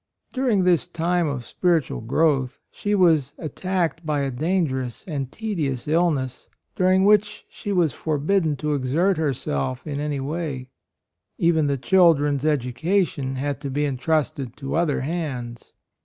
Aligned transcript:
During 0.33 0.63
this 0.63 0.87
time 0.87 1.27
of 1.27 1.45
spiritual 1.45 2.01
growth 2.01 2.59
she 2.71 2.95
was 2.95 3.35
attacked 3.37 4.03
by 4.03 4.21
a 4.21 4.31
dangerous 4.31 5.03
and 5.07 5.31
tedious 5.31 5.87
illness, 5.87 6.47
38 6.47 6.47
A 6.47 6.47
ROYAL 6.47 6.49
SON 6.49 6.49
during 6.75 7.05
which 7.05 7.45
she 7.51 7.71
was 7.71 7.93
forbidden 7.93 8.55
to 8.55 8.73
exert 8.73 9.17
herself 9.17 9.85
in 9.85 9.99
any 9.99 10.19
way; 10.19 10.69
even 11.37 11.67
the 11.67 11.77
children's 11.77 12.45
education 12.47 13.35
had 13.35 13.61
to 13.61 13.69
be 13.69 13.85
entrusted 13.85 14.57
to 14.57 14.73
other 14.73 15.01
hands. 15.01 15.71